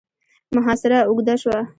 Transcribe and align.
محاصره 0.55 0.97
اوږده 1.07 1.35
شوه. 1.41 1.59